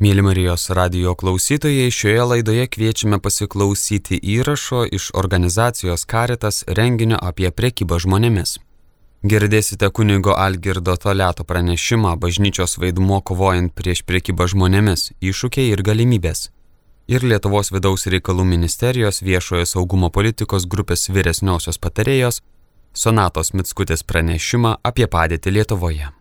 [0.00, 7.98] Mėly Marijos radio klausytojai, šioje laidoje kviečiame pasiklausyti įrašo iš organizacijos Karitas renginio apie prekybą
[8.00, 8.54] žmonėmis.
[9.28, 16.48] Girdėsite kunigo Algirdo Toleto pranešimą bažnyčios vaidmuo kovojant prieš prekybą žmonėmis- iššūkiai ir galimybės.
[17.06, 22.40] Ir Lietuvos vidaus reikalų ministerijos viešojo saugumo politikos grupės vyresniosios patarėjos
[22.94, 26.19] Sonatos Mitskutės pranešimą apie padėtį Lietuvoje.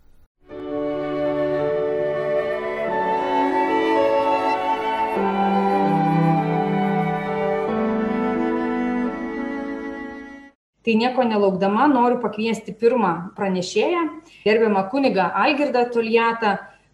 [10.80, 14.04] Tai nieko nelaukdama noriu pakviesti pirmą pranešėją,
[14.46, 16.54] gerbiamą kunigą Algirdą Tuljatą,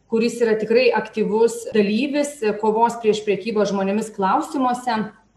[0.10, 4.96] kuris yra tikrai aktyvus dalyvis kovos prieš priekybą žmonėmis klausimuose,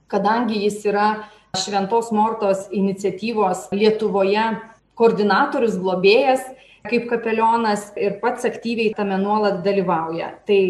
[0.08, 1.08] kadangi jis yra
[1.60, 4.46] Šventos Mortos iniciatyvos Lietuvoje
[4.96, 6.46] koordinatorius, globėjas
[6.88, 10.30] kaip kapelionas ir pats aktyviai tame nuolat dalyvauja.
[10.48, 10.60] Tai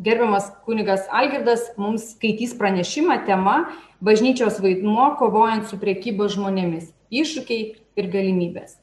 [0.00, 3.58] gerbiamas kunigas Algirdas mums skaitys pranešimą tema
[4.00, 7.64] Bažnyčios vaidmuo kovojant su priekyba žmonėmis iššūkiai
[8.00, 8.76] ir galimybės.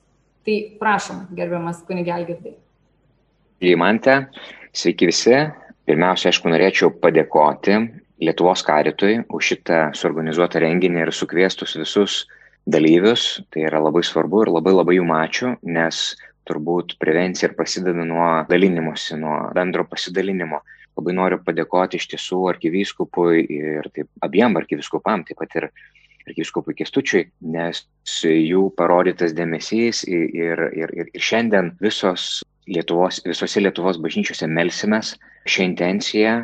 [0.47, 2.53] Tai prašom, gerbiamas kunigelgirdai.
[3.67, 4.19] Įmante,
[4.75, 5.35] sveiki visi.
[5.87, 7.79] Pirmiausia, aišku, norėčiau padėkoti
[8.23, 12.23] Lietuvos karitui už šitą suorganizuotą renginį ir sukviestus visus
[12.67, 13.43] dalyvius.
[13.53, 16.01] Tai yra labai svarbu ir labai labai jum ačiū, nes
[16.47, 20.63] turbūt prevencija ir prasideda nuo dalinimuose, nuo bendro pasidalinimo.
[20.97, 25.69] Labai noriu padėkoti iš tiesų arkivyskupui ir taip abiem arkivyskupam, taip pat ir
[26.27, 27.83] arkivyskupui Kestučiui, nes
[28.23, 35.15] jų parodytas dėmesys ir, ir, ir, ir šiandien visos Lietuvos, visose Lietuvos bažnyčiose melsimės
[35.47, 36.37] šią intenciją.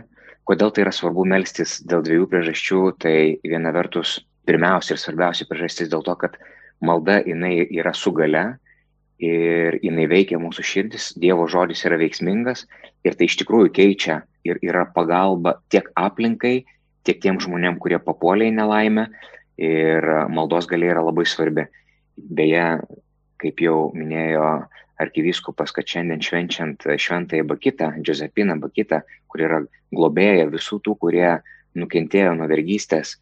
[0.48, 2.82] Kodėl tai yra svarbu melstis dėl dviejų priežasčių.
[3.04, 4.18] Tai viena vertus,
[4.48, 6.40] pirmiausia ir svarbiausia priežastis dėl to, kad
[6.84, 8.54] malda jinai yra su gale
[9.24, 12.66] ir jinai veikia mūsų širdis, Dievo žodis yra veiksmingas
[13.08, 16.64] ir tai iš tikrųjų keičia ir yra pagalba tiek aplinkai,
[17.08, 19.08] tiek tiem žmonėm, kurie papuolė į nelaimę,
[19.58, 21.68] ir maldos galia yra labai svarbi.
[22.14, 22.66] Beje,
[23.42, 24.48] kaip jau minėjo
[25.02, 29.62] arkivyskupas, kad šiandien švenčiant šventąją Bakitą, Josepiną Bakitą, kur yra
[29.94, 31.30] globėja visų tų, kurie
[31.78, 33.18] nukentėjo nuo vergystės,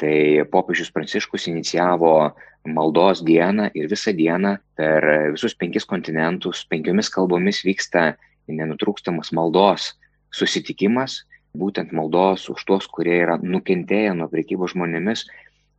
[0.00, 7.62] tai popiežius Pranciškus inicijavo maldos dieną ir visą dieną per visus penkis kontinentus, penkiomis kalbomis
[7.64, 8.14] vyksta
[8.48, 9.92] nenutrūkstamas maldos
[10.34, 11.22] susitikimas,
[11.56, 15.26] būtent maldos už tuos, kurie yra nukentėję nuo priekybos žmonėmis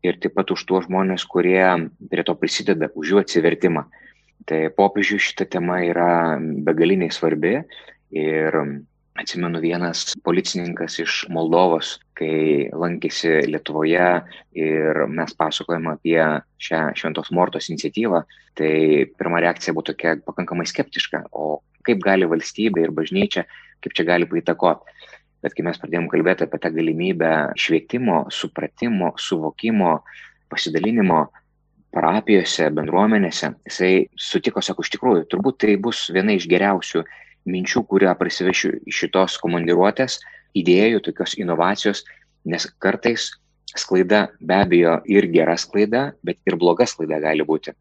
[0.06, 1.66] ir taip pat už tuos žmonės, kurie
[2.12, 3.86] prie to prisideda, už jų atsivertimą.
[4.46, 7.58] Tai popiežių šita tema yra begaliniai svarbi
[8.14, 8.60] ir
[9.16, 14.10] atsimenu vienas policininkas iš Moldovos, kai lankėsi Lietuvoje
[14.60, 16.20] ir mes pasakojame apie
[16.62, 18.26] šią Šventos Mortos iniciatyvą,
[18.60, 18.74] tai
[19.16, 23.46] pirma reakcija buvo tokia pakankamai skeptiška, o kaip gali valstybė ir bažnyčia,
[23.84, 24.92] kaip čia gali paįtakoti.
[25.46, 30.00] Bet kai mes pradėjome kalbėti apie tą galimybę švietimo, supratimo, suvokimo,
[30.50, 31.28] pasidalinimo
[31.94, 37.04] parapijose, bendruomenėse, jisai sutiko, sako, iš tikrųjų, turbūt tai bus viena iš geriausių
[37.46, 40.18] minčių, kurią prisivešiu iš šitos komandiruotės,
[40.58, 42.04] idėjų, tokios inovacijos,
[42.50, 43.30] nes kartais
[43.78, 47.76] sklaida be abejo ir gera sklaida, bet ir bloga sklaida gali būti.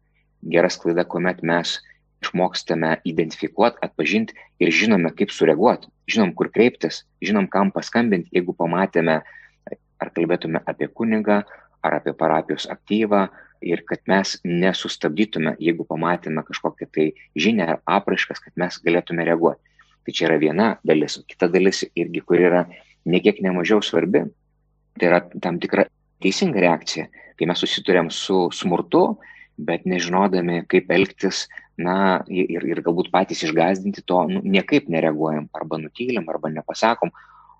[0.53, 1.79] Gera sklaida, kuomet mes
[2.25, 9.21] išmokstame identifikuoti, atpažinti ir žinome, kaip sureaguoti, žinom, kur kreiptis, žinom, kam paskambinti, jeigu pamatėme,
[10.01, 11.43] ar kalbėtume apie kunigą,
[11.85, 13.27] ar apie parapijos aktyvą
[13.65, 17.05] ir kad mes nesustabdytume, jeigu pamatėme kažkokią tai
[17.37, 19.61] žinę ar apraiškas, kad mes galėtume reaguoti.
[20.05, 22.65] Tai čia yra viena dalis, o kita dalis irgi, kur yra
[23.09, 24.25] nekiek nemažiau svarbi,
[24.99, 25.87] tai yra tam tikra
[26.21, 27.07] teisinga reakcija,
[27.37, 29.05] kai mes susiturėm su smurtu,
[29.57, 31.45] bet nežinodami, kaip elgtis
[31.77, 35.49] na ir, ir galbūt patys išgazdinti to nu, niekaip nereaguojam.
[35.55, 37.11] Arba nutylim arba nepasakom,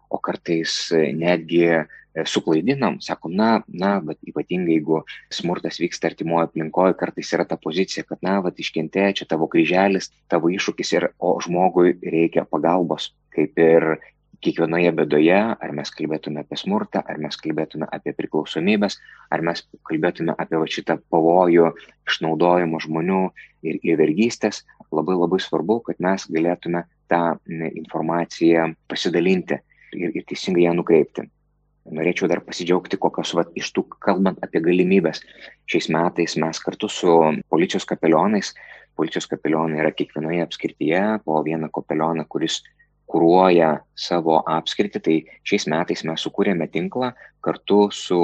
[0.09, 1.83] o kartais netgi e,
[2.29, 5.01] suklaidinam, sakom, na, na, bet ypatingai jeigu
[5.33, 10.11] smurtas vyksta artimoje aplinkoje, kartais yra ta pozicija, kad, na, va, iškentėjo, čia tavo kryželis,
[10.31, 13.97] tavo iššūkis ir, o žmogui reikia pagalbos, kaip ir
[14.45, 18.99] kiekvienoje bėdoje, ar mes kalbėtume apie smurtą, ar mes kalbėtume apie priklausomybės,
[19.33, 21.71] ar mes kalbėtume apie va, šitą pavojų
[22.07, 23.21] išnaudojimo žmonių
[23.65, 29.59] ir, ir vergystės, labai labai svarbu, kad mes galėtume tą informaciją pasidalinti
[29.95, 31.25] ir, ir teisingai ją nukreipti.
[31.95, 35.21] Norėčiau dar pasidžiaugti, kokios va, iš tų, kalbant apie galimybės,
[35.69, 37.19] šiais metais mes kartu su
[37.53, 38.55] policijos kapelionais,
[38.97, 42.63] policijos kapelionai yra kiekvienoje apskrityje po vieną kapelioną, kuris
[43.15, 45.15] kuruoja savo apskritį, tai
[45.47, 47.13] šiais metais mes sukūrėme tinklą
[47.45, 48.19] kartu su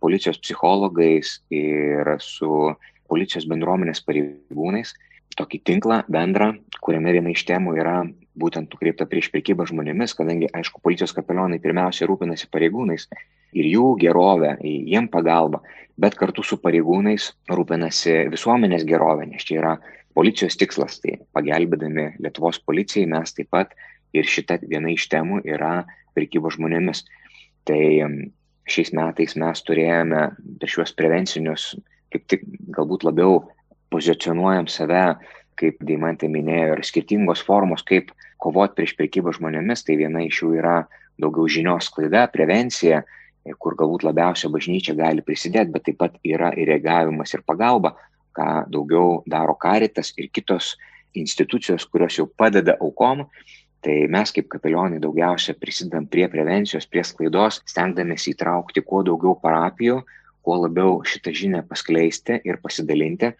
[0.00, 2.72] policijos psichologais ir su
[3.12, 4.94] policijos bendruomenės pareigūnais.
[5.36, 6.50] Tokį tinklą bendrą,
[6.84, 8.00] kuriame viena iš temų yra
[8.36, 13.08] būtent nukreipta prieš prekybą žmonėmis, kadangi, aišku, policijos kapelionai pirmiausia rūpinasi pareigūnais
[13.52, 15.60] ir jų gerovę, jiem pagalba,
[16.00, 19.74] bet kartu su pareigūnais rūpinasi visuomenės gerovę, nes čia yra
[20.16, 23.72] policijos tikslas, tai pagelbėdami Lietuvos policijai mes taip pat
[24.16, 25.82] ir šita viena iš temų yra
[26.16, 27.04] prekyba žmonėmis.
[27.68, 27.82] Tai
[28.68, 30.22] šiais metais mes turėjome
[30.60, 31.72] per šiuos prevencinius,
[32.12, 32.44] kaip tik
[32.74, 33.40] galbūt labiau
[33.92, 35.16] pozicionuojam save,
[35.60, 38.10] kaip Deimantė minėjo, ir skirtingos formos, kaip
[38.42, 39.84] kovoti prieš prekybą žmonėmis.
[39.86, 40.76] Tai viena iš jų yra
[41.20, 43.02] daugiau žinios klaida, prevencija,
[43.62, 47.94] kur galbūt labiausia bažnyčia gali prisidėti, bet taip pat yra ir reagavimas ir pagalba,
[48.36, 50.76] ką daugiau daro karitas ir kitos
[51.18, 53.26] institucijos, kurios jau padeda aukom.
[53.82, 59.96] Tai mes kaip kapelionai daugiausia prisidam prie prevencijos, prie sklaidos, stengdamės įtraukti kuo daugiau parapijų,
[60.46, 63.32] kuo labiau šitą žinią paskleisti ir pasidalinti.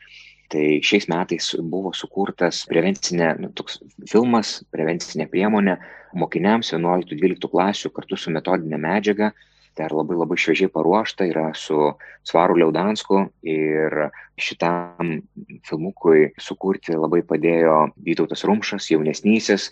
[0.53, 3.79] Tai šiais metais buvo sukurtas prevencinė, nu, toks
[4.11, 5.79] filmas, prevencinė priemonė
[6.19, 9.31] mokiniams 11-12 klasių kartu su metodinė medžiaga,
[9.79, 11.95] dar labai labai šviežiai paruošta, yra su
[12.29, 13.97] Svaru Liaudansku ir
[14.37, 15.23] šitam
[15.65, 19.71] filmukui sukurti labai padėjo Vytautas Rumšas, jaunesnysis.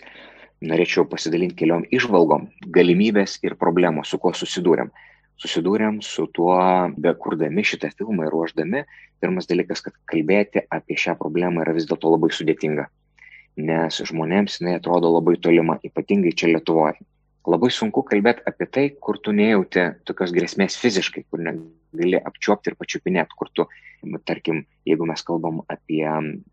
[0.61, 4.91] Norėčiau pasidalinti keliom išvalgom, galimybės ir problemos, su kuo susidūrėm.
[5.41, 6.57] Susidūrėm su tuo,
[7.01, 8.83] be kurdami šitą filmą ir ruoždami,
[9.23, 12.85] pirmas dalykas, kad kalbėti apie šią problemą yra vis dėlto labai sudėtinga
[13.59, 16.99] nes žmonėms jinai atrodo labai tolima, ypatingai čia Lietuvoje
[17.47, 22.77] labai sunku kalbėti apie tai, kur tu nejauti tokios grėsmės fiziškai, kur negali apčiuopti ir
[22.77, 23.65] pačiupinėti, kur tu,
[24.29, 26.05] tarkim, jeigu mes kalbam apie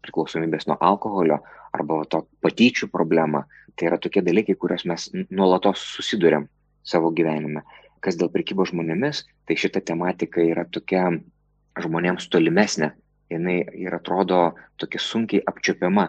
[0.04, 1.42] priklausomybės nuo alkoholio
[1.76, 3.44] arba to patyčių problemą,
[3.76, 6.48] tai yra tokie dalykai, kuriuos mes nuolatos susidurėm
[6.82, 7.64] savo gyvenime.
[8.04, 11.08] Kas dėl prekybos žmonėmis, tai šita tematika yra tokia
[11.78, 12.92] žmonėms tolimesnė,
[13.30, 16.08] jinai ir atrodo tokia sunkiai apčiopiama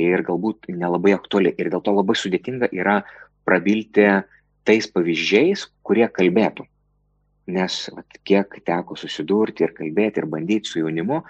[0.00, 3.02] ir galbūt nelabai aktuali ir dėl to labai sudėtinga yra
[3.46, 4.06] prabilti
[4.66, 6.66] tais pavyzdžiais, kurie kalbėtų.
[7.52, 11.22] Nes vat, kiek teko susidurti ir kalbėti ir bandyti su jaunimu,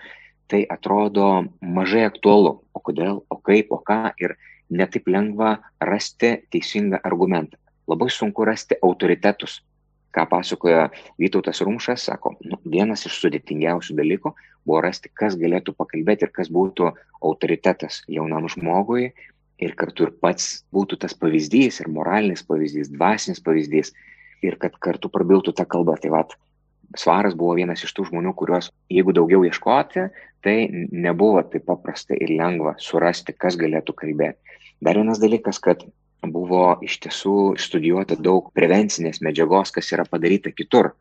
[0.53, 2.59] tai atrodo mažai aktualu.
[2.77, 4.37] O kodėl, o kaip, o ką ir
[4.69, 7.57] netaip lengva rasti teisingą argumentą.
[7.89, 9.63] Labai sunku rasti autoritetus.
[10.13, 14.35] Ką pasakoja Vytautas Rumšas, sako, nu, vienas iš sudėtingiausių dalykų
[14.69, 16.91] buvo rasti, kas galėtų pakalbėti ir kas būtų
[17.25, 19.09] autoritetas jaunam žmogui,
[19.63, 23.95] ir kartu ir pats būtų tas pavyzdys, ir moralinis pavyzdys, dvasinis pavyzdys,
[24.45, 25.97] ir kad kartu prabiltų tą kalbą.
[26.03, 26.37] Tai vad,
[26.99, 30.07] Svaras buvo vienas iš tų žmonių, kuriuos, jeigu daugiau ieškoti,
[30.45, 30.57] tai
[30.93, 34.59] nebuvo taip paprasta ir lengva surasti, kas galėtų kalbėti.
[34.83, 35.85] Dar vienas dalykas, kad
[36.23, 40.93] buvo iš tiesų studijuota daug prevencinės medžiagos, kas yra padaryta kitur.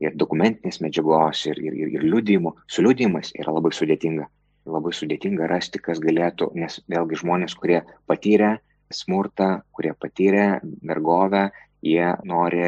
[0.00, 2.54] Ir dokumentinės medžiagos, ir, ir, ir, liudijimų.
[2.70, 4.30] Su liudijimas yra labai sudėtinga
[4.68, 8.58] labai sudėtinga rasti, kas galėtų, nes vėlgi žmonės, kurie patyrė
[8.92, 11.48] smurtą, kurie patyrė mergovę,
[11.82, 12.64] jie nori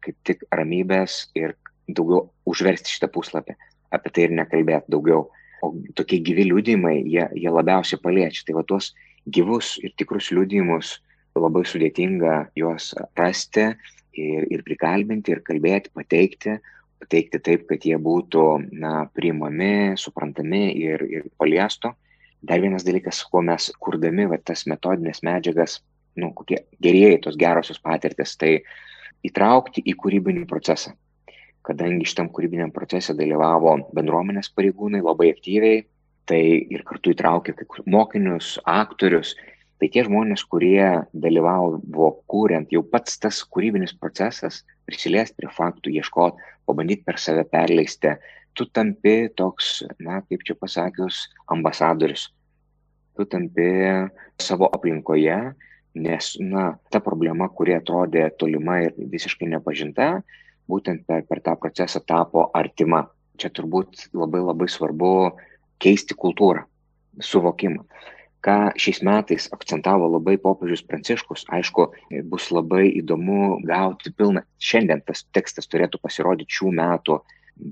[0.00, 1.54] kaip tik ramybės ir
[1.96, 3.56] daugiau užversti šitą puslapį,
[3.94, 5.28] apie tai ir nekalbėti daugiau.
[5.60, 8.46] O tokie gyvi liūdimai, jie, jie labiausiai paliečia.
[8.48, 8.94] Tai va tuos
[9.28, 10.96] gyvus ir tikrus liūdimus
[11.36, 13.68] labai sudėtinga juos rasti
[14.16, 16.56] ir, ir prikalbinti, ir kalbėti, pateikti,
[17.00, 21.94] pateikti taip, kad jie būtų na, priimami, suprantami ir, ir paliesto.
[22.40, 25.80] Dar vienas dalykas, kuo mes kurdami va, tas metodinės medžiagas,
[26.16, 28.62] nu, kokie gerieji tos gerosios patirtis, tai
[29.26, 30.94] įtraukti į kūrybinį procesą.
[31.66, 35.84] Kadangi šitam kūrybiniam procese dalyvavo bendruomenės pareigūnai labai aktyviai,
[36.30, 37.54] tai ir kartu įtraukė
[37.90, 39.34] mokinius, aktorius,
[39.80, 46.50] tai tie žmonės, kurie dalyvavo kūrent, jau pats tas kūrybinis procesas, prisiliesti prie faktų, ieškoti,
[46.68, 48.14] pabandyti per save perleisti,
[48.54, 52.28] tu tampi toks, na, kaip čia pasakius, ambasadorius.
[53.16, 53.70] Tu tampi
[54.40, 55.38] savo aplinkoje,
[56.00, 60.20] nes, na, ta problema, kuri atrodė tolima ir visiškai nepažinta,
[60.70, 63.04] būtent per, per tą procesą tapo artima.
[63.40, 65.12] Čia turbūt labai labai svarbu
[65.80, 66.66] keisti kultūrą,
[67.24, 67.86] suvokimą
[68.44, 71.44] ką šiais metais akcentavo labai popiežius Pranciškus.
[71.52, 71.86] Aišku,
[72.32, 74.42] bus labai įdomu gauti pilną.
[74.60, 77.18] Šiandien tas tekstas turėtų pasirodyti šių metų,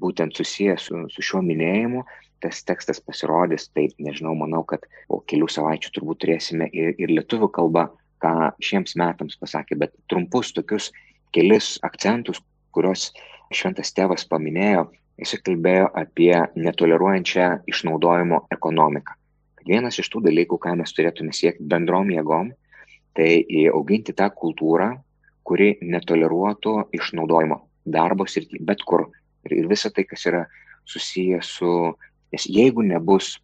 [0.02, 2.04] būtent susijęs su, su šiuo minėjimu.
[2.44, 7.48] Tas tekstas pasirodys, tai nežinau, manau, kad po kelių savaičių turbūt turėsime ir, ir lietuvių
[7.56, 7.88] kalbą,
[8.22, 10.92] ką šiems metams pasakė, bet trumpus tokius
[11.34, 12.38] kelis akcentus,
[12.74, 13.12] kuriuos
[13.54, 19.18] šventas tėvas paminėjo, jis kalbėjo apie netoleruojančią išnaudojimo ekonomiką
[19.68, 22.52] vienas iš tų dalykų, ką mes turėtume siekti bendrom jėgom,
[23.16, 23.44] tai
[23.74, 24.94] auginti tą kultūrą,
[25.48, 29.08] kuri netoleruotų išnaudojimo darbo srity, bet kur.
[29.48, 30.44] Ir, visa tai, kas yra
[30.88, 31.72] susijęs su,
[32.34, 33.36] nes jeigu nebus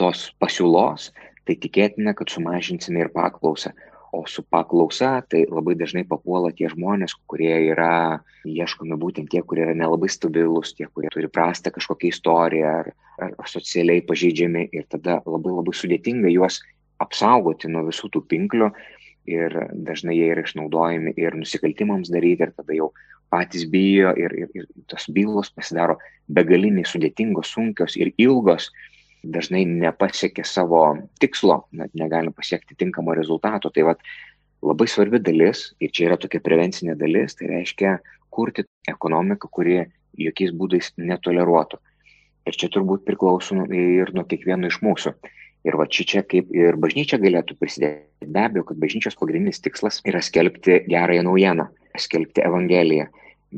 [0.00, 1.10] tos pasiūlos,
[1.46, 3.74] tai tikėtina, kad sumažinsime ir paklausą.
[4.14, 9.64] O su paklausa tai labai dažnai papuola tie žmonės, kurie yra ieškomi būtent tie, kurie
[9.66, 12.92] yra nelabai stabilus, tie, kurie turi prastą kažkokią istoriją ar,
[13.24, 16.60] ar socialiai pažeidžiami ir tada labai labai sudėtinga juos
[17.02, 18.70] apsaugoti nuo visų tų pinklių
[19.30, 19.56] ir
[19.88, 22.92] dažnai jie yra išnaudojami ir nusikaltimams daryti ir tada jau
[23.32, 25.96] patys bijo ir, ir, ir tos bylos pasidaro
[26.30, 28.70] begaliniai sudėtingos, sunkios ir ilgos,
[29.24, 30.84] dažnai nepasiekia savo
[31.20, 33.70] tikslo, net negalim pasiekti tinkamo rezultato.
[33.70, 34.02] Tai vat,
[34.64, 37.98] labai svarbi dalis, ir čia yra tokia prevencinė dalis, tai reiškia
[38.34, 39.82] kurti ekonomiką, kuri
[40.18, 41.80] jokiais būdais netoleruotų.
[42.44, 45.14] Ir čia turbūt priklauso ir nuo kiekvieno iš mūsų.
[45.64, 48.28] Ir va čia, čia kaip ir bažnyčia galėtų prisidėti.
[48.28, 53.08] Be abejo, kad bažnyčios pagrindinis tikslas yra skelbti gerąją naujieną, skelbti Evangeliją.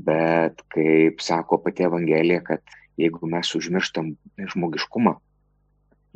[0.06, 4.12] Bet kaip sako pati Evangelija, kad jeigu mes užmirštam
[4.52, 5.16] žmogiškumą,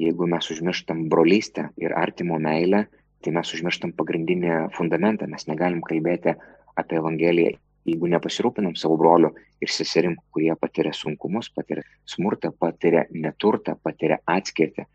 [0.00, 2.87] jeigu mes užmirštam brolystę ir artimo meilę,
[3.21, 5.28] tai mes užmirštam pagrindinį fundamentą.
[5.28, 6.37] Mes negalim kalbėti
[6.80, 7.57] apie Evangeliją,
[7.88, 14.87] jeigu nepasirūpinam savo broliu ir seserim, kurie patiria sunkumus, patiria smurtą, patiria neturtą, patiria atskirtį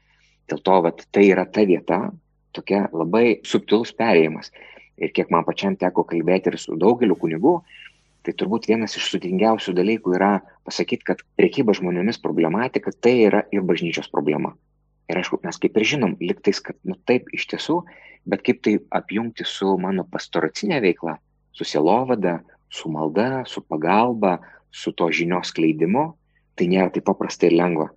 [0.49, 1.99] Dėl to vat, tai yra ta vieta,
[2.53, 4.51] tokia labai subtilus perėjimas.
[5.01, 7.55] Ir kiek man pačiam teko kalbėti ir su daugeliu kunigų,
[8.25, 10.31] tai turbūt vienas iš sudėtingiausių dalykų yra
[10.65, 14.53] pasakyti, kad priekyba žmonėmis problematika tai yra ir bažnyčios problema.
[15.11, 17.81] Ir aišku, mes kaip ir žinom, liktais, kad nu taip iš tiesų,
[18.25, 21.19] bet kaip tai apjungti su mano pastoracinė veikla,
[21.53, 22.39] su sielovada,
[22.73, 24.39] su malda, su pagalba,
[24.73, 26.09] su to žinios kleidimu,
[26.57, 27.91] tai nėra taip paprasta ir lengva.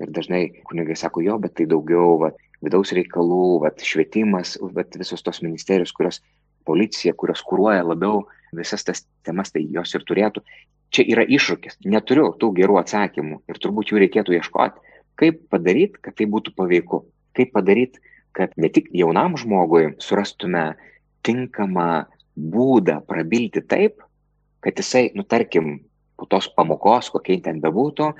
[0.00, 2.32] Ir dažnai kunigai sako, jo, bet tai daugiau va,
[2.64, 6.20] vidaus reikalų, va, švietimas, bet visos tos ministerijos, kurios
[6.66, 8.24] policija, kurios kūruoja labiau
[8.56, 10.42] visas tas temas, tai jos ir turėtų.
[10.90, 11.78] Čia yra iššūkis.
[11.86, 14.82] Neturiu tų gerų atsakymų ir turbūt jų reikėtų ieškoti.
[15.20, 17.04] Kaip padaryti, kad tai būtų paveiku?
[17.36, 18.00] Kaip padaryti,
[18.36, 20.70] kad ne tik jaunam žmogui surastume
[21.26, 22.06] tinkamą
[22.40, 24.00] būdą prabilti taip,
[24.64, 25.80] kad jisai, nu tarkim,
[26.16, 28.10] po tos pamokos, kokia ten bebūtų,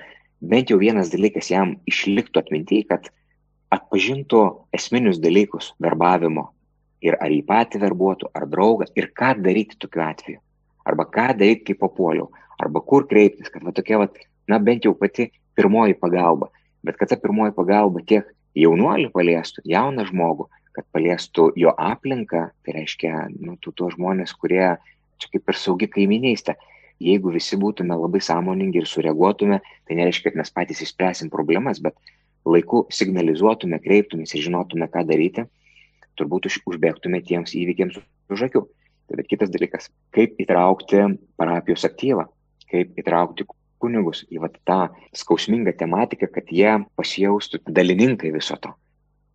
[0.41, 3.11] bent jau vienas dalykas jam išliktų atminti, kad
[3.71, 4.43] atpažintų
[4.77, 6.49] esminius dalykus verbavimo
[7.05, 10.41] ir ar jį patį verbuotų, ar draugą ir ką daryti tokiu atveju.
[10.89, 12.31] Arba ką daryti, kai papuoliau,
[12.61, 14.09] arba kur kreiptis, kad va tokia, va,
[14.49, 16.51] na bent jau pati pirmoji pagalba.
[16.87, 22.77] Bet kad ta pirmoji pagalba tiek jaunuolį paliestų, jauną žmogų, kad paliestų jo aplinką, tai
[22.79, 24.77] reiškia, nu, tų to žmonės, kurie
[25.21, 26.57] čia kaip ir saugi kaiminystė,
[27.01, 31.97] jeigu visi būtume labai sąmoningi ir sureaguotume, tai nereiškia, kad mes patys išspręsim problemas, bet
[32.49, 35.47] laiku signalizuotume, kreiptumės ir žinotume, ką daryti,
[36.17, 38.01] turbūt užbėgtume tiems įvykiams
[38.33, 38.65] už akių.
[39.11, 41.03] Tai bet kitas dalykas, kaip įtraukti
[41.41, 42.29] parapijos aktyvą,
[42.71, 43.47] kaip įtraukti
[43.81, 44.81] kunigus į vat, tą
[45.17, 48.73] skausmingą tematiką, kad jie pasijaustų dalininkai viso to.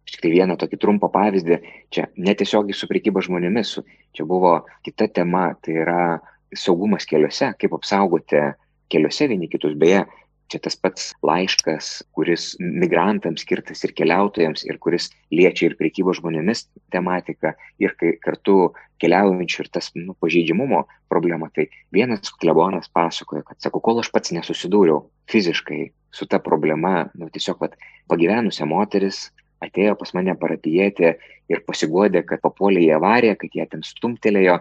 [0.06, 1.58] Aš tik tai vieną tokį trumpą pavyzdį,
[1.94, 6.02] čia netiesiogiai su priekyba žmonėmis, su, čia buvo kita tema, tai yra
[6.56, 8.44] saugumas keliuose, kaip apsaugoti
[8.94, 9.74] keliuose vieni kitus.
[9.82, 10.04] Beje,
[10.52, 16.66] čia tas pats laiškas, kuris migrantams skirtas ir keliautojams, ir kuris liečia ir priekybos žmonėmis
[16.94, 21.50] tematiką, ir kai kartu keliaujančių ir tas nu, pažeidžiamumo problema.
[21.56, 25.82] Tai vienas klebonas pasakoja, kad sako, kol aš pats nesusidūriau fiziškai
[26.16, 27.76] su ta problema, nu, tiesiog vat,
[28.12, 29.30] pagyvenusią moteris
[29.66, 31.16] atėjo pas mane parapijėti
[31.52, 34.60] ir pasigodė, kad papuolė į avariją, kad jie ten stumtelėjo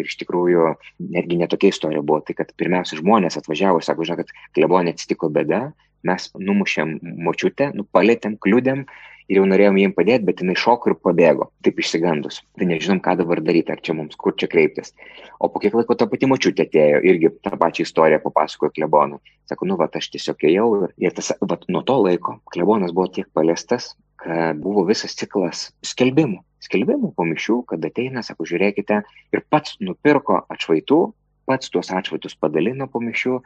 [0.00, 0.74] ir iš tikrųjų
[1.14, 5.30] netgi netokia istorija buvo, tai kad pirmiausia žmonės atvažiavo ir sako, žinok, kad klebonė atsitiko
[5.32, 5.66] bėda,
[6.04, 8.84] mes numušėm močiutę, nu, palėtėm, kliūdėm
[9.28, 12.42] ir jau norėjom jiem padėti, bet jinai šoko ir pabėgo, taip išsigandus.
[12.58, 14.92] Tai nežinom, ką dabar daryti, ar čia mums, kur čia kreiptis.
[15.40, 19.22] O po kiek laiko ta pati močiutė atėjo, irgi tą pačią istoriją papasakojo klebonui.
[19.48, 20.68] Sako, nu, va, aš tiesiog ėjau
[21.00, 26.42] ir tas, va, nuo to laiko klebonas buvo tiek paliestas, kad buvo visas ciklas skelbimų
[26.64, 29.02] skelbimų po mišių, kad ateina, sako, žiūrėkite,
[29.34, 31.00] ir pats nupirko atšvaitų,
[31.48, 33.38] pats tuos atšvaitus padalino po mišių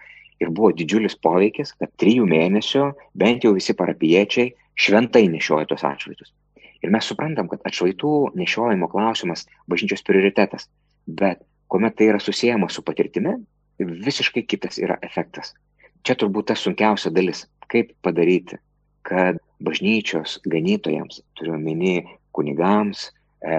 [0.43, 6.33] ir buvo didžiulis poveikis, kad trijų mėnesių bent jau visi parapiečiai šventai nešioja tuos atšvaitus.
[6.85, 10.69] Ir mes suprantam, kad atšvaitų nešiojimo klausimas bažnyčios prioritetas,
[11.07, 13.35] bet kuomet tai yra susijęma su patirtimi,
[13.83, 15.57] visiškai kitas yra efektas.
[16.07, 18.61] Čia turbūt ta sunkiausia dalis, kaip padaryti,
[19.09, 22.03] kad bažnyčios ganytojams, turiu omeny
[22.37, 23.09] kunigams
[23.41, 23.57] e,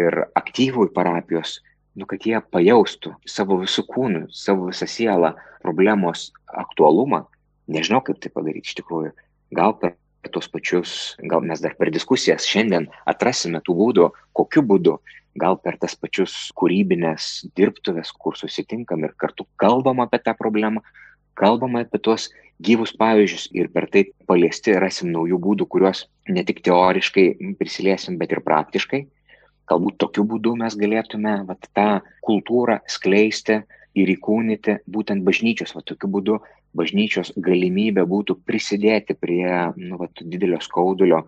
[0.00, 1.58] ir aktyvui parapijos,
[1.98, 5.34] nu, kad jie pajaustų savo visų kūnų, savo visą sielą
[5.64, 7.24] problemos aktualumą.
[7.70, 9.12] Nežinau, kaip tai padaryti iš tikrųjų.
[9.56, 9.94] Gal per
[10.32, 14.98] tos pačius, gal mes dar per diskusijas šiandien atrasime tų būdų, kokiu būdu,
[15.40, 20.84] gal per tas pačius kūrybinės dirbtuvės, kur susitinkam ir kartu kalbam apie tą problemą,
[21.38, 22.30] kalbam apie tuos
[22.64, 27.26] gyvus pavyzdžius ir per tai paliesti rasim naujų būdų, kuriuos ne tik teoriškai
[27.58, 29.04] prisiliesim, bet ir praktiškai.
[29.70, 33.62] Galbūt tokiu būdu mes galėtume vat, tą kultūrą skleisti
[33.94, 36.38] ir įkūnyti būtent bažnyčios, va tokiu būdu
[36.76, 41.24] bažnyčios galimybė būtų prisidėti prie nu, va, didelio skaudulio.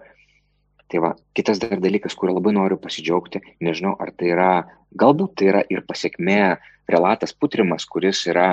[0.87, 4.51] Tai va, kitas dar dalykas, kuriuo labai noriu pasidžiaugti, nežinau, ar tai yra,
[4.95, 6.59] galbūt tai yra ir pasiekmė
[6.91, 8.53] relatas Putrimas, kuris yra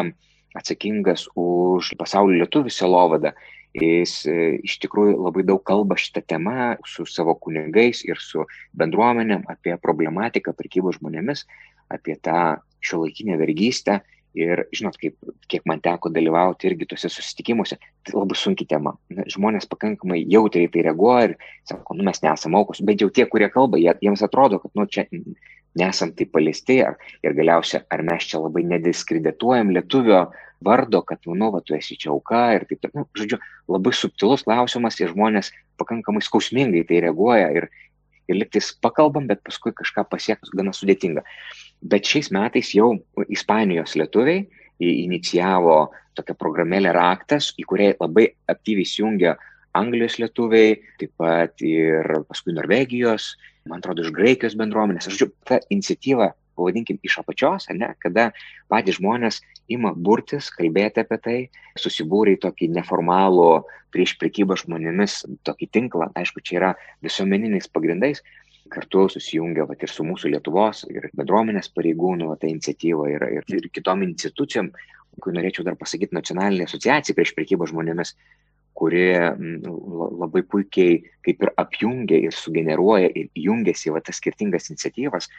[0.57, 3.33] atsakingas už pasaulio lietuvių selovadą.
[3.73, 8.45] Jis e, iš tikrųjų labai daug kalba šitą temą su savo kunigais ir su
[8.77, 11.47] bendruomenėm apie problematiką prekybos žmonėmis,
[11.89, 14.03] apie tą šio laikinę vergystę.
[14.33, 15.13] Ir žinot, kaip,
[15.45, 18.95] kiek man teko dalyvauti irgi tuose susitikimuose, tai labai sunki tema.
[19.29, 21.35] Žmonės pakankamai jautriai tai reaguoja ir
[21.69, 24.87] sako, nu mes nesame aukos, bet jau tie, kurie kalba, jie, jiems atrodo, kad nu
[24.89, 25.05] čia
[25.79, 26.79] nesam tai paliesti
[27.23, 30.25] ir galiausia, ar mes čia labai nediskredituojam lietuvio
[30.63, 33.03] vardo, kad, nu, va, tu esi čia auka ir taip toliau.
[33.03, 33.39] Nu, žodžiu,
[33.71, 35.51] labai subtilus klausimas ir žmonės
[35.81, 37.69] pakankamai skausmingai tai reaguoja ir,
[38.29, 41.25] ir liktis pakalbam, bet paskui kažką pasiekus gana sudėtinga.
[41.83, 42.93] Bet šiais metais jau
[43.27, 44.45] Ispanijos lietuviai
[44.83, 49.35] inicijavo tokią programėlę Raktas, į kurią labai aktyviai įsijungia
[49.73, 53.33] Anglijos lietuviai, taip pat ir paskui Norvegijos,
[53.69, 55.09] man atrodo, iš Graikijos bendruomenės.
[55.09, 58.29] Žiūrėjau, ta iniciatyva, pavadinkim, iš apačios, ne, kada
[58.71, 59.41] patys žmonės
[59.73, 61.37] ima burtis, kalbėti apie tai,
[61.79, 63.49] susibūrė į tokį neformalų
[63.93, 66.71] prieš prekybą žmonėmis tokį tinklą, aišku, čia yra
[67.05, 68.23] visuomeniniais pagrindais,
[68.73, 73.69] kartu susijungia vat, ir su mūsų Lietuvos, ir bendruomenės pareigūnų ta iniciatyva, ir, ir, ir
[73.73, 74.71] kitom institucijom,
[75.21, 78.15] kurį norėčiau dar pasakyti, nacionalinė asociacija prieš prekybą žmonėmis,
[78.73, 85.29] kuri labai puikiai kaip ir apjungia ir sugeneruoja ir jungiasi į tas skirtingas iniciatyvas.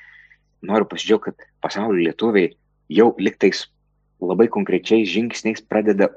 [0.64, 2.55] Noriu pasidžiaugti, kad pasaulio lietuviai
[2.88, 3.67] jau liktais
[4.21, 6.09] labai konkrečiais žingsniais pradeda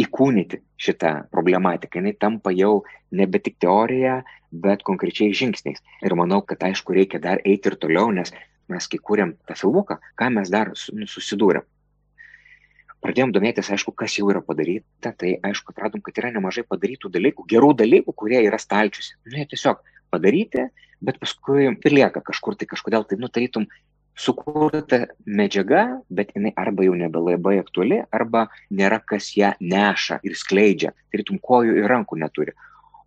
[0.00, 2.02] įkūnyti šitą problematiką.
[2.06, 5.82] Jis tampa jau nebe tik teorija, bet konkrečiai žingsniais.
[6.06, 8.32] Ir manau, kad aišku, reikia dar eiti ir toliau, nes
[8.70, 11.66] mes kai kūrėm tą filmuką, ką mes dar nu, susidūrėm.
[13.00, 17.46] Pradėjom domėtis, aišku, kas jau yra padaryta, tai aišku, atradom, kad yra nemažai padarytų dalykų,
[17.48, 19.14] gerų dalykų, kurie yra stalčiuose.
[19.24, 19.80] Nu, jie tiesiog
[20.12, 20.66] padaryti,
[21.00, 23.64] bet paskui lieka kažkur tai kažkodėl tai nutarytum
[24.20, 30.92] sukurta medžiaga, bet jinai arba jau nebelabai aktuali, arba nėra kas ją neša ir skleidžia,
[31.12, 32.52] tarytum kojų ir rankų neturi.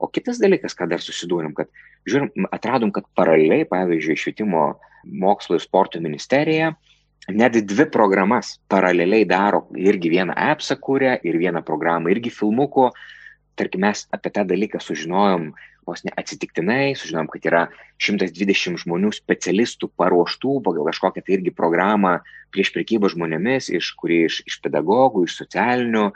[0.02, 1.70] O kitas dalykas, ką dar susidūrėm, kad
[2.10, 4.66] žiūrim, atradom, kad paraleliai, pavyzdžiui, švietimo
[5.06, 6.74] mokslo ir sporto ministerija
[7.32, 12.92] net dvi programas paraleliai daro, irgi vieną appsą kūrė ir vieną programą, irgi filmuko.
[13.56, 15.52] Tarkim, mes apie tą dalyką sužinojom
[15.86, 17.64] vos ne atsitiktinai, sužinom, kad yra
[18.02, 22.18] 120 žmonių specialistų paruoštų pagal kažkokią tai irgi programą
[22.56, 26.08] prieš prekybą žmonėmis, iš kurį iš, iš pedagogų, iš socialinių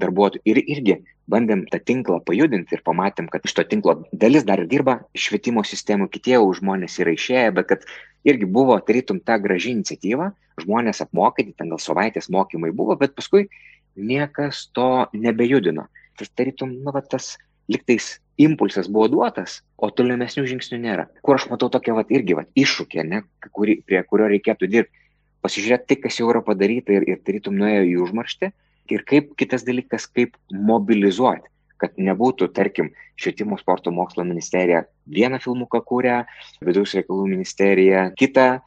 [0.00, 0.42] darbuotojų.
[0.48, 0.96] Ir irgi
[1.30, 6.10] bandėm tą tinklą pajudinti ir pamatėm, kad iš to tinklo dalis dar dirba švietimo sistemų,
[6.12, 7.86] kitie jau žmonės yra išėję, bet kad
[8.28, 13.48] irgi buvo, tarytum, ta graži iniciatyva, žmonės apmokyti, ten gal savaitės mokymai buvo, bet paskui
[13.96, 15.88] niekas to nebejudino.
[16.18, 17.34] Tas tarytum, nu, va, tas
[17.70, 21.06] liktais impulsas buvo duotas, o tolimesnių žingsnių nėra.
[21.22, 23.22] Kur aš matau tokią vat, irgi vat, iššūkį, ne,
[23.54, 25.02] kuri, prie kurio reikėtų dirbti.
[25.44, 28.48] Pasižiūrėti tai, kas jau yra padaryta ir, ir tarytum nuėjo į užmarštį.
[28.92, 31.48] Ir kaip kitas dalykas, kaip mobilizuoti,
[31.80, 36.22] kad nebūtų, tarkim, švietimo sporto mokslo ministerija vieną filmuką kūrė,
[36.64, 38.60] vidaus reikalų ministerija kitą,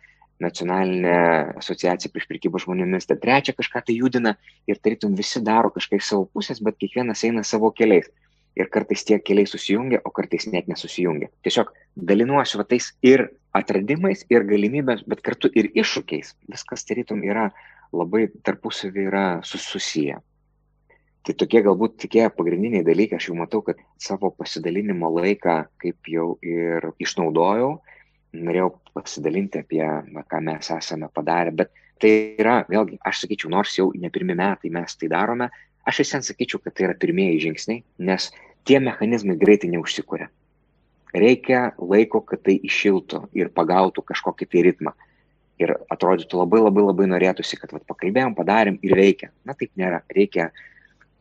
[0.43, 1.17] nacionalinė
[1.57, 4.35] asociacija prieš prekybą žmonėmis, ta trečia kažką tai judina
[4.69, 8.09] ir tarytum visi daro kažkaip savo pusės, bet kiekvienas eina savo keliais
[8.57, 11.29] ir kartais tie keliai susijungia, o kartais net nesusijungia.
[11.45, 11.69] Tiesiog
[12.09, 13.27] dalinuosi va tais ir
[13.57, 16.33] atradimais, ir galimybėmis, bet kartu ir iššūkiais.
[16.53, 17.51] Viskas tarytum yra
[17.95, 20.19] labai tarpusavį yra susiję.
[21.27, 26.27] Tai tokie galbūt tokie pagrindiniai dalykai, aš jau matau, kad savo pasidalinimo laiką kaip jau
[26.39, 27.73] ir išnaudojau,
[28.37, 29.83] norėjau pasidalinti apie,
[30.31, 34.71] ką mes esame padarę, bet tai yra, vėlgi, aš sakyčiau, nors jau ne pirmi metai
[34.71, 35.49] mes tai darome,
[35.87, 38.29] aš vis vien sakyčiau, kad tai yra pirmieji žingsniai, nes
[38.67, 40.29] tie mechanizmai greitai neužsikuria.
[41.15, 44.95] Reikia laiko, kad tai išiltų ir pagautų kažkokį tai ritmą.
[45.61, 49.31] Ir atrodytų labai labai labai norėtųsi, kad vat, pakalbėjom, padarėm ir veikia.
[49.47, 50.03] Na taip nėra.
[50.13, 50.51] Reikia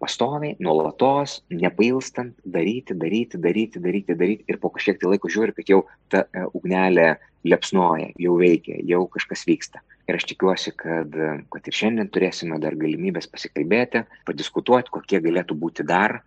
[0.03, 4.45] pastoviai, nuolatos, nepailstant, daryti, daryti, daryti, daryti, daryti.
[4.51, 5.81] Ir po kažkiek tai laiko žiūri, kad jau
[6.13, 7.15] ta e, ugnelė
[7.49, 9.81] liepsnoja, jau veikia, jau kažkas vyksta.
[10.07, 11.17] Ir aš tikiuosi, kad,
[11.51, 16.21] kad ir šiandien turėsime dar galimybės pasikalbėti, padiskutuoti, kokie galėtų būti dar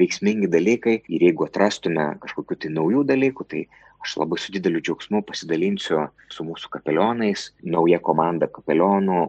[0.00, 3.62] veiksmingi dalykai ir jeigu atrastume kažkokiu tai naujų dalykų, tai
[4.02, 9.20] aš labai su dideliu džiaugsmu pasidalinsiu su mūsų kapelionais, nauja komanda kapelionų,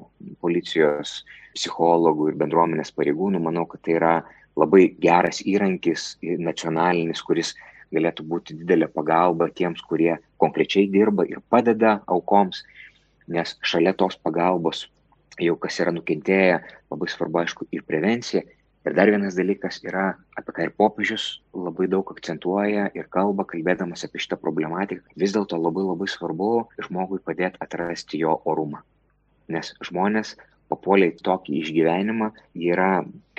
[0.42, 1.22] policijos,
[1.54, 3.42] psichologų ir bendruomenės pareigūnų.
[3.44, 4.14] Manau, kad tai yra
[4.60, 7.54] labai geras įrankis nacionalinis, kuris
[7.94, 12.64] galėtų būti didelė pagalba tiems, kurie konkrečiai dirba ir padeda aukoms,
[13.30, 14.88] nes šalia tos pagalbos
[15.42, 16.60] jau kas yra nukentėję,
[16.92, 18.44] labai svarbu aišku ir prevencija.
[18.84, 24.04] Ir dar vienas dalykas yra, apie ką ir popiežius labai daug akcentuoja ir kalba, kalbėdamas
[24.04, 26.50] apie šitą problematiką, vis dėlto labai labai svarbu
[26.90, 28.82] žmogui padėti atrasti jo orumą.
[29.56, 30.34] Nes žmonės
[30.74, 32.90] papuolė į tokį išgyvenimą, yra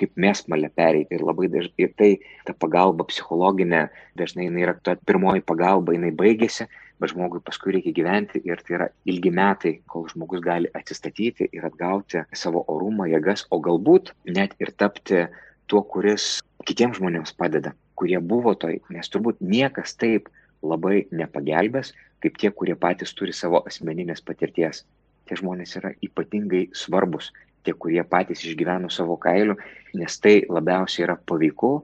[0.01, 2.09] kaip mesmalė pereiti ir labai dažnai, ir tai
[2.47, 3.85] ta pagalba psichologinė,
[4.17, 6.65] dažnai jinai yra ta pirmoji pagalba, jinai baigėsi,
[6.99, 11.67] bet žmogui paskui reikia gyventi ir tai yra ilgi metai, kol žmogus gali atsistatyti ir
[11.67, 15.25] atgauti savo orumą, jėgas, o galbūt net ir tapti
[15.67, 20.29] tuo, kuris kitiems žmonėms padeda, kurie buvo toj, nes turbūt niekas taip
[20.65, 24.83] labai nepagelbės, kaip tie, kurie patys turi savo asmeninės patirties.
[25.25, 27.31] Tie žmonės yra ypatingai svarbus,
[27.65, 29.57] tie, kurie patys išgyveno savo kailių,
[29.99, 31.79] nes tai labiausiai yra paveiku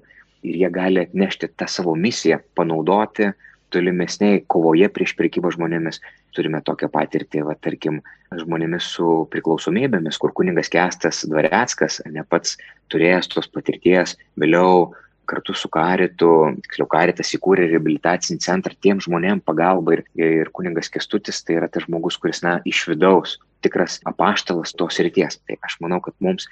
[0.46, 3.32] ir jie gali atnešti tą savo misiją, panaudoti
[3.74, 6.02] tolimesniai kovoje prieš prekybą žmonėmis.
[6.36, 8.00] Turime tokią patirtį, va, tarkim,
[8.32, 12.58] žmonėmis su priklausomybėmis, kur kuningas Kestas Dvareckas, ne pats
[12.92, 14.92] turėjęs tos patirties, vėliau
[15.32, 16.32] kartu su Karitu,
[16.66, 21.86] tiksliau Karitas įkūrė reabilitacinį centrą tiem žmonėm pagalba ir, ir kuningas Kestutis tai yra tas
[21.88, 25.40] žmogus, kuris, na, iš vidaus tikras apaštalas tos ryties.
[25.48, 26.50] Tai aš manau, kad mums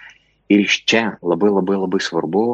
[0.49, 2.45] ir iš čia labai labai labai svarbu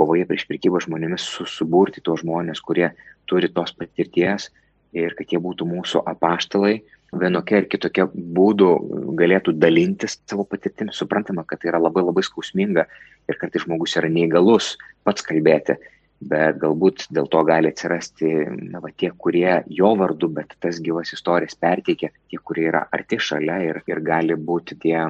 [0.00, 2.88] kovoje prieš prekybą žmonėmis susiburti tuos žmonės, kurie
[3.28, 4.48] turi tos patirties
[4.96, 6.80] ir kad jie būtų mūsų apaštalai,
[7.20, 8.70] vienokia ir kitokia būdų
[9.18, 10.94] galėtų dalintis savo patirtimi.
[10.94, 12.86] Suprantama, kad tai yra labai labai skausminga
[13.28, 15.76] ir kad žmogus yra neįgalus pats kalbėti,
[16.20, 18.30] bet galbūt dėl to gali atsirasti
[18.70, 23.18] na, va, tie, kurie jo vardu, bet tas gyvas istorijas perteikia, tie, kurie yra arti
[23.18, 25.08] šalia ir, ir gali būti tie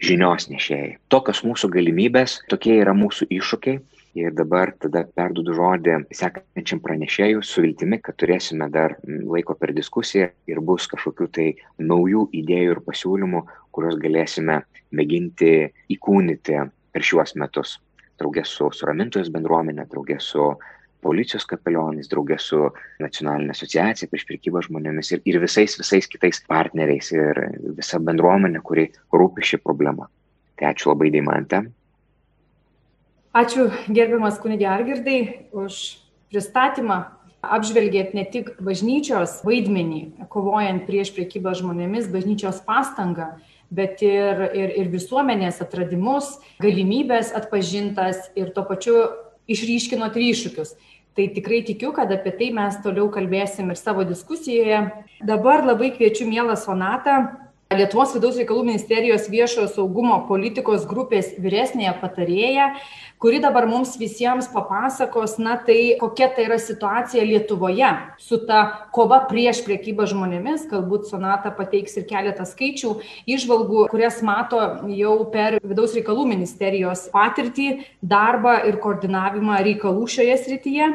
[0.00, 0.96] žinios nešėjai.
[1.12, 3.80] Tokios mūsų galimybės, tokie yra mūsų iššūkiai
[4.18, 10.32] Ir dabar tada perduodu žodį sekančiam pranešėjui su viltimi, kad turėsime dar laiko per diskusiją
[10.50, 11.46] ir bus kažkokių tai
[11.78, 14.58] naujų idėjų ir pasiūlymų, kuriuos galėsime
[14.98, 15.52] mėginti
[15.94, 16.58] įkūnyti
[16.90, 17.78] per šiuos metus.
[18.18, 20.50] Draugė su suramintojos bendruomenė, draugė su
[21.00, 22.66] policijos kapelionais, draugė su
[23.00, 27.46] nacionalinė asociacija prieš prekybą žmonėmis ir, ir visais, visais kitais partneriais ir
[27.78, 30.10] visa bendruomenė, kuri rūpi šį problemą.
[30.58, 31.68] Tai ačiū labai Deimantė.
[33.30, 35.18] Ačiū gerbiamas kunigė Argirdai
[35.54, 37.14] už pristatymą.
[37.40, 43.30] Apžvelgėt ne tik bažnyčios vaidmenį, kovojant prieš priekybą žmonėmis, bažnyčios pastangą,
[43.72, 48.96] bet ir, ir, ir visuomenės atradimus, galimybės atpažintas ir tuo pačiu
[49.48, 50.74] išryškinot ryškius.
[51.16, 54.82] Tai tikrai tikiu, kad apie tai mes toliau kalbėsim ir savo diskusijoje.
[55.22, 57.22] Dabar labai kviečiu mielą sonatą
[57.70, 62.64] Lietuvos vidaus reikalų ministerijos viešojo saugumo politikos grupės vyresnėje patarėja,
[63.22, 69.20] kuri dabar mums visiems papasakos, na tai kokia tai yra situacija Lietuvoje su ta kova
[69.30, 72.96] prieš priekybą žmonėmis, galbūt Sonata pateiks ir keletą skaičių,
[73.38, 74.58] išvalgų, kurias mato
[74.90, 80.94] jau per vidaus reikalų ministerijos patirtį, darbą ir koordinavimą reikalų šioje srityje.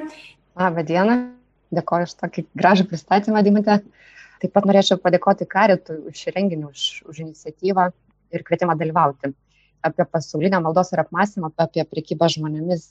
[0.59, 1.21] Labą dieną,
[1.79, 3.85] dėkoju už tokį gražų pristatymą, Dimite.
[4.45, 7.85] Taip pat norėčiau padėkoti Karitui už šį renginį, už, už iniciatyvą
[8.37, 9.31] ir kvietimą dalyvauti.
[9.81, 12.83] Apie pasaulinę maldos ir apmąstymą apie priekybą žmonėmis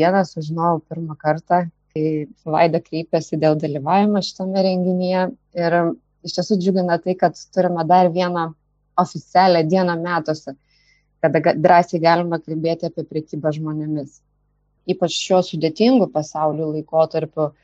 [0.00, 1.62] dieną sužinojau pirmą kartą,
[1.96, 5.24] kai Vaida kreipėsi dėl dalyvavimo šitame renginyje.
[5.56, 5.78] Ir
[6.28, 8.46] iš tiesų džiugina tai, kad turime dar vieną
[9.00, 10.58] oficialią dieną metuose,
[11.24, 14.20] kada drąsiai galime kalbėti apie priekybą žmonėmis.
[14.92, 17.54] Ypač šiuo sudėtingu pasaulio laikotarpiu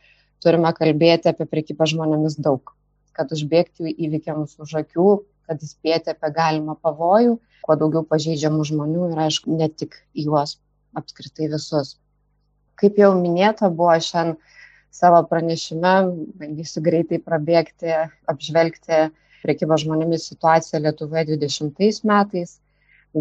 [0.41, 2.73] turime kalbėti apie priekybą žmonėmis daug
[3.17, 5.09] kad užbėgti įvykiams už akių,
[5.49, 10.57] kad įspėti apie galimą pavojų, kuo daugiau pažeidžiamų žmonių ir aišku, ne tik juos,
[10.99, 11.97] apskritai visus.
[12.81, 14.39] Kaip jau minėta, buvo šiandien
[14.93, 15.95] savo pranešime,
[16.41, 17.95] bandysiu greitai prabėgti,
[18.29, 19.07] apžvelgti
[19.43, 22.57] priekybą žmonėmis situaciją Lietuvoje 20 metais,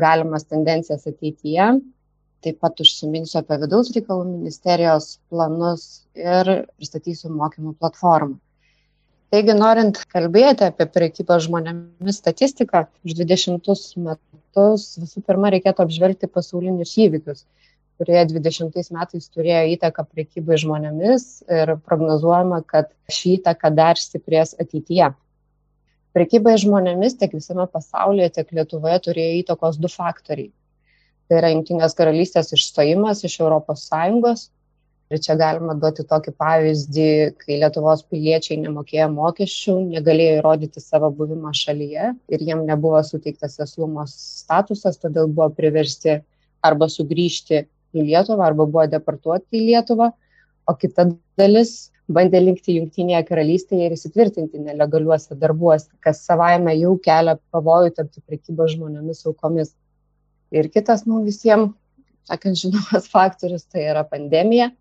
[0.06, 1.72] galimas tendencijas ateityje.
[2.42, 8.40] Taip pat užsiminsiu apie vidaus reikalų ministerijos planus ir pristatysiu mokymų platformą.
[9.32, 13.70] Taigi, norint kalbėti apie prekybą žmonėmis statistiką, už 20
[14.04, 17.46] metus visų pirma reikėtų apžvelgti pasaulinius įvykius,
[17.96, 25.14] kurie 20 metais turėjo įtaką prekybai žmonėmis ir prognozuojama, kad ši įtaka dar stiprės ateityje.
[26.12, 30.52] Prekybai žmonėmis tiek visame pasaulyje, tiek Lietuvoje turėjo įtakos du faktoriai.
[31.32, 34.50] Tai yra Junktinės karalystės išstojimas iš ES
[35.12, 37.08] Ir čia galima duoti tokį pavyzdį,
[37.42, 44.14] kai Lietuvos piliečiai nemokėjo mokesčių, negalėjo įrodyti savo buvimą šalyje ir jiem nebuvo suteiktas eslumos
[44.16, 46.22] statusas, todėl buvo priversti
[46.64, 47.60] arba sugrįžti
[47.92, 50.14] į Lietuvą, arba buvo deportuoti į Lietuvą.
[50.72, 51.10] O kita
[51.42, 58.24] dalis bandė likti Junktinėje karalystėje ir įsitvirtinti nelegaliuose darbuose, kas savaime jau kelia pavojų tapti
[58.24, 59.76] prekybos žmonėmis aukomis.
[60.56, 61.76] Ir kitas, nu visiems,
[62.32, 64.72] sakant, žinomas faktorius tai yra pandemija,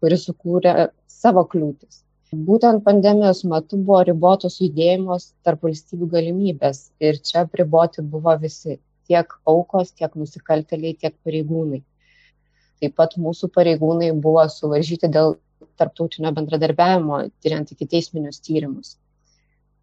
[0.00, 0.74] kuri sukūrė
[1.10, 2.02] savo kliūtis.
[2.48, 8.76] Būtent pandemijos metu buvo ribotos judėjimos tarp valstybių galimybės ir čia priboti buvo visi-
[9.08, 11.82] tiek aukos, tiek nusikalteliai, tiek pareigūnai.
[12.80, 15.38] Taip pat mūsų pareigūnai buvo suvaržyti dėl
[15.80, 18.96] tarptautinio bendradarbiavimo, tyriant iki teisminius tyrimus.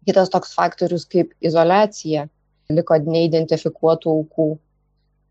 [0.06, 2.28] Kitas toks faktorius kaip izolacija
[2.70, 4.46] liko neidentifikuotų aukų,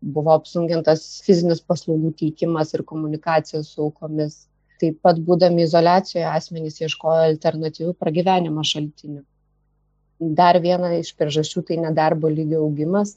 [0.02, 4.46] buvo apsunkintas fizinis paslaugų teikimas ir komunikacija su aukomis
[4.80, 9.22] taip pat būdami izoliacijoje asmenys ieškojo alternatyvių pragyvenimo šaltinių.
[10.36, 13.16] Dar viena iš priežasčių tai nedarbo lygio augimas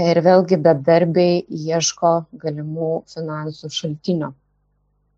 [0.00, 4.32] ir vėlgi bedarbiai ieško galimų finansų šaltinio.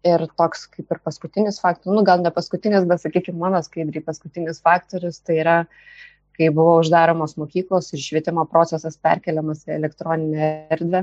[0.06, 4.62] Ir toks kaip ir paskutinis faktorius, nu gal ne paskutinis, bet sakykime mano skaidriai paskutinis
[4.62, 5.56] faktorius, tai yra,
[6.38, 11.02] kai buvo uždaromos mokyklos ir švietimo procesas perkeliamas į elektroninę erdvę,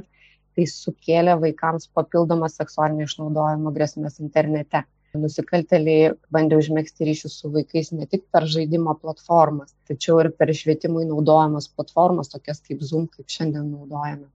[0.56, 4.86] tai sukėlė vaikams papildomas seksualinio išnaudojimo grėsmės internete.
[5.16, 11.06] Nusikalteliai bandė užmėgsti ryšius su vaikais ne tik per žaidimo platformas, tačiau ir per švietimui
[11.08, 14.28] naudojamas platformas, tokias kaip Zoom, kaip šiandien naudojame.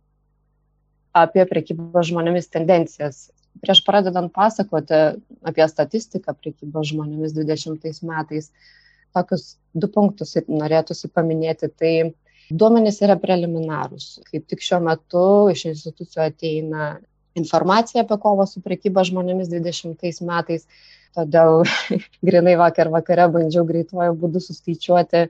[1.20, 3.28] Apie prekybą žmonėmis tendencijas.
[3.60, 5.00] Prieš pradedant pasakoti
[5.50, 8.48] apie statistiką prekybos žmonėmis 20 metais,
[9.16, 11.68] tokius du punktus norėtųsi paminėti.
[11.68, 11.94] Tai
[12.50, 14.20] Duomenys yra preliminarūs.
[14.26, 16.96] Kaip tik šiuo metu iš institucijų ateina
[17.38, 20.66] informacija apie kovą su prekyba žmonėmis 20 metais.
[21.16, 21.64] Todėl
[22.26, 25.24] grinai vakar vakare bandžiau greituoju būdu suskaičiuoti,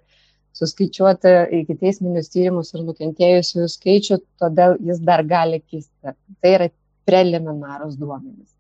[0.56, 6.16] suskaičiuoti iki teisminius tyrimus ir nukentėjusių skaičių, todėl jis dar gali kisti.
[6.40, 6.68] Tai yra
[7.09, 8.50] preliminarūs duomenys.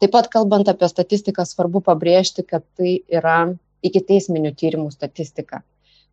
[0.00, 3.38] Taip pat kalbant apie statistiką, svarbu pabrėžti, kad tai yra
[3.84, 5.62] iki teisminių tyrimų statistika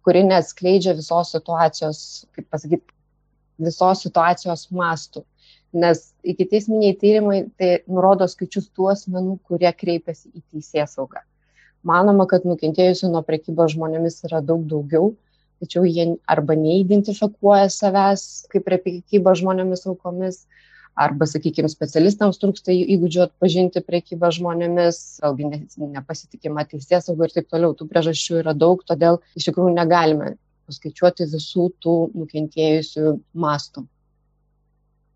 [0.03, 1.99] kuri neatskleidžia visos situacijos,
[2.35, 2.95] kaip pasakyti,
[3.63, 5.23] visos situacijos mastų.
[5.73, 11.23] Nes iki teisminiai tyrimai tai nurodo skaičius tų asmenų, kurie kreipiasi į teisės saugą.
[11.83, 15.11] Manoma, kad nukentėjusių nuo prekybos žmonėmis yra daug daugiau,
[15.63, 20.43] tačiau jie arba neidentifikuoja savęs kaip prekybos žmonėmis aukomis,
[20.99, 25.49] arba, sakykime, specialistams trūksta įgūdžių atpažinti priekybą žmonėmis, vėlgi
[25.81, 27.73] nepasitikima teisės saugo ir taip toliau.
[27.77, 30.35] Tų priežasčių yra daug, todėl iš tikrųjų negalime
[30.69, 33.87] paskaičiuoti visų tų nukentėjusių mastų.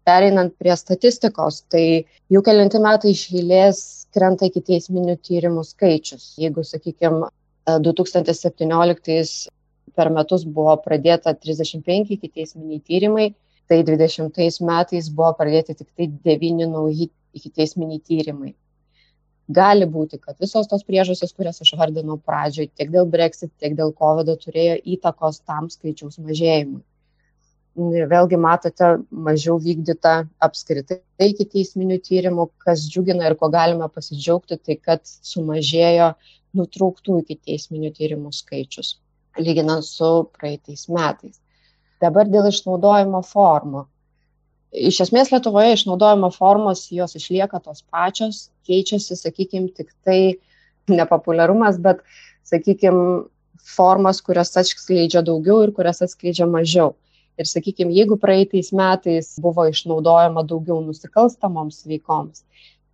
[0.07, 3.81] Pereinant prie statistikos, tai jau kelinti metai iš eilės
[4.15, 6.29] krenta iki teisminių tyrimų skaičius.
[6.39, 7.27] Jeigu, sakykime,
[7.67, 9.51] 2017
[9.97, 13.27] per metus buvo pradėta 35 iki teisminiai tyrimai,
[13.67, 18.53] tai dvidešimtais metais buvo pradėti tiktai devyni nauji ikiteisminiai tyrimai.
[19.47, 23.93] Gali būti, kad visos tos priežastys, kurias aš vardinau pradžioj, tiek dėl Brexit, tiek dėl
[23.95, 26.81] COVID turėjo įtakos tam skaičiaus mažėjimui.
[27.77, 34.57] Ir vėlgi matote mažiau vykdyta apskritai iki teisminių tyrimų, kas džiugina ir ko galime pasidžiaugti,
[34.57, 36.09] tai kad sumažėjo
[36.57, 38.95] nutrauktų iki teisminių tyrimų skaičius,
[39.39, 41.37] lyginant su praeitais metais.
[42.03, 43.85] Dabar dėl išnaudojimo formų.
[44.77, 50.19] Iš esmės Lietuvoje išnaudojimo formos jos išlieka tos pačios, keičiasi, sakykime, tik tai
[50.91, 52.03] nepopuliarumas, bet,
[52.45, 53.25] sakykime,
[53.67, 56.93] formas, kurias atskleidžia daugiau ir kurias atskleidžia mažiau.
[57.37, 62.43] Ir, sakykime, jeigu praeitais metais buvo išnaudojama daugiau nusikalstamoms veikoms,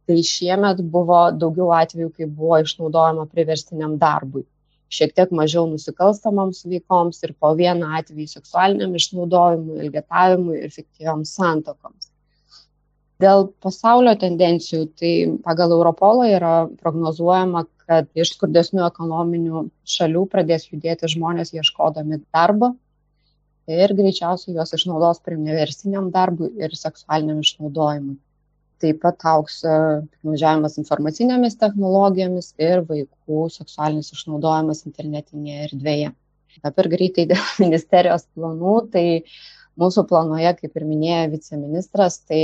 [0.08, 4.46] tai šiemet buvo daugiau atvejų, kai buvo išnaudojama priverstiniam darbui
[4.93, 12.10] šiek tiek mažiau nusikalstamoms veikoms ir po vieną atvejį seksualiniam išnaudojimui, ilgetavimui ir fiktyvioms santokoms.
[13.23, 15.13] Dėl pasaulio tendencijų, tai
[15.45, 22.73] pagal Europolą yra prognozuojama, kad iš skurdesnių ekonominių šalių pradės judėti žmonės ieškodami darbo
[23.69, 28.17] ir greičiausiai juos išnaudos priversiniam darbui ir seksualiniam išnaudojimui
[28.84, 29.78] taip pat augs e,
[30.12, 36.13] piktnaudžiavimas informacinėmis technologijomis ir vaikų seksualinis išnaudojimas internetinėje erdvėje.
[36.63, 39.06] Dabar greitai dėl ministerijos planų, tai
[39.82, 42.41] mūsų planoje, kaip ir minėjo viceministras, tai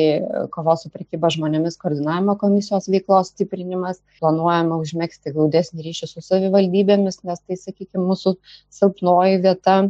[0.54, 4.02] kovos su prekyba žmonėmis koordinavimo komisijos veiklos stiprinimas.
[4.22, 8.36] Planuojama užmėgsti glaudesnį ryšį su savivaldybėmis, nes tai, sakykime, mūsų
[8.80, 9.82] silpnoji vieta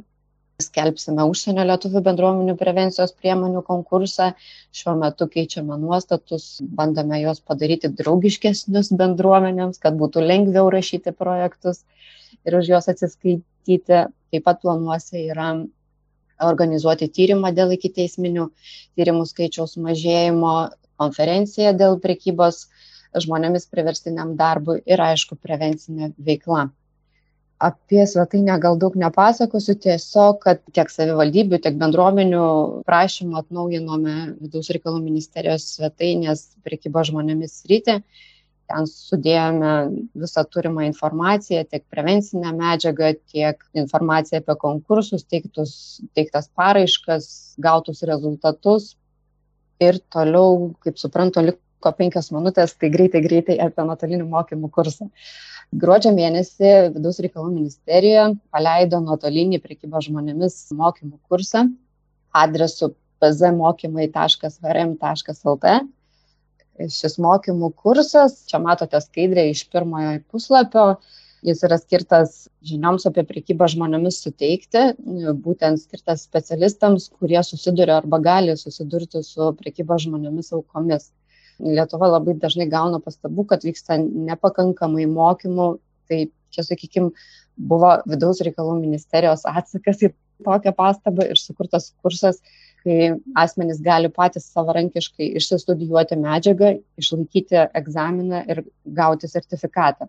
[0.63, 4.33] skelbsime užsienio lietuvių bendruomenių prevencijos priemonių konkursą.
[4.75, 6.47] Šiuo metu keičiame nuostatus,
[6.79, 11.83] bandome juos padaryti draugiškesnius bendruomenėms, kad būtų lengviau rašyti projektus
[12.45, 14.05] ir už juos atsiskaityti.
[14.29, 15.53] Taip pat planuose yra
[16.45, 18.49] organizuoti tyrimą dėl ikiteisminių
[18.99, 20.55] tyrimų skaičiaus mažėjimo,
[20.99, 22.67] konferenciją dėl prekybos
[23.15, 26.67] žmonėmis priverstiniam darbui ir aišku prevencinė veikla.
[27.59, 32.43] Apie svetainę gal daug nepasakosiu, tiesiog, kad tiek savivaldybių, tiek bendruomenių
[32.87, 37.97] prašymą atnaujinome vidaus reikalų ministerijos svetainės prekybo žmonėmis rytį.
[38.69, 39.73] Ten sudėjome
[40.23, 45.73] visą turimą informaciją, tiek prevencinę medžiagą, tiek informaciją apie konkursus, teiktus,
[46.15, 48.93] teiktas paraiškas, gautus rezultatus.
[49.83, 55.11] Ir toliau, kaip suprantu, liko penkias minutės, tai greitai, greitai apie nuotolinį mokymų kursą.
[55.69, 61.69] Gruodžio mėnesį vidaus reikalų ministerija paleido nuotolinį prekybą žmonėmis mokymų kursą
[62.33, 65.65] adresu pzmokymai.vrm.lt.
[66.95, 70.85] Šis mokymų kursas, čia matote skaidrę iš pirmojo puslapio,
[71.45, 74.97] jis yra skirtas žinioms apie prekybą žmonėmis suteikti,
[75.45, 81.11] būtent skirtas specialistams, kurie susiduria arba gali susidurti su prekyba žmonėmis aukomis.
[81.59, 85.69] Lietuva labai dažnai gauna pastabų, kad vyksta nepakankamai mokymų.
[86.09, 86.19] Tai
[86.55, 87.11] čia, sakykime,
[87.69, 90.13] buvo vidaus reikalų ministerijos atsakas į
[90.45, 92.39] tokią pastabą ir sukurtas kursas,
[92.85, 98.63] kai asmenys gali patys savarankiškai išsistudijuoti medžiagą, išlaikyti egzaminą ir
[99.01, 100.07] gauti sertifikatą.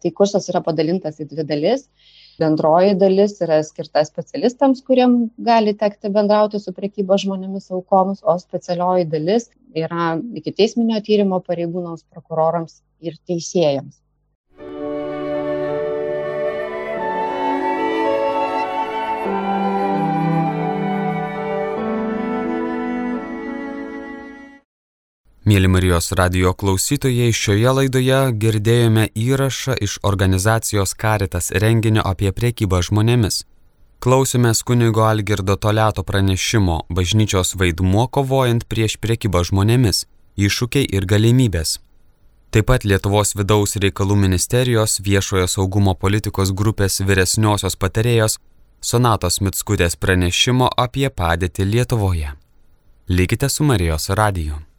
[0.00, 1.88] Tai kursas yra padalintas į dvi dalis
[2.40, 5.16] bendroji dalis yra skirta specialistams, kuriem
[5.50, 12.06] gali tekti bendrauti su prekybo žmonėmis aukoms, o specialioji dalis yra iki teisminio tyrimo pareigūnams,
[12.12, 14.00] prokurorams ir teisėjams.
[25.50, 33.40] Mėly Marijos radio klausytojai, šioje laidoje girdėjome įrašą iš organizacijos Karitas renginio apie priekybą žmonėmis.
[34.00, 40.06] Klausėmės kunigo Algirdo Toleto pranešimo bažnyčios vaidmuo kovojant prieš priekybą žmonėmis-
[40.46, 41.78] iššūkiai ir galimybės.
[42.50, 48.38] Taip pat Lietuvos vidaus reikalų ministerijos viešojo saugumo politikos grupės vyresniosios patarėjos
[48.80, 52.32] Sonatos Mitskutės pranešimo apie padėtį Lietuvoje.
[53.08, 54.69] Likite su Marijos radiju.